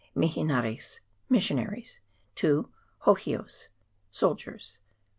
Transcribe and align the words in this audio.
Mihaneres 0.15 0.99
(missionaries). 1.29 1.99
2. 2.33 2.67
Hohios 3.05 3.67
(soldiers). 4.11 4.79
3. 4.81 4.81